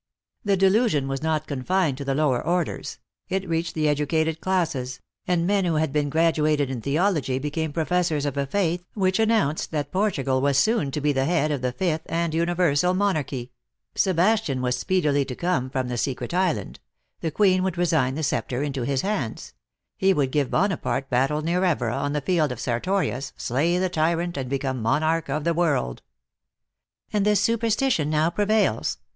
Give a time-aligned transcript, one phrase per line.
[0.43, 2.97] The delusion was not confined to the lower orders;
[3.29, 6.09] it reached the educated classes; and men who had been 194 THE ACTKESS IN HIGH
[6.09, 6.65] LIFE.
[6.65, 6.81] graduated in
[7.37, 11.21] theology became professors of a faith which announced that Portugal was soon to be the
[11.21, 13.51] O head of the Fifth and Universal Monarchy;
[13.93, 16.79] Sebas tian was speedily to come from the Secret Island;
[17.19, 19.53] the Queen would resign the sceptre into his hands;
[19.97, 24.35] he would give Bonaparte battle near Evora, on the field of Sertorius, slay the tyrant,
[24.35, 26.01] and become monarch of the world.
[27.13, 28.97] ""And this superstition now prevails?"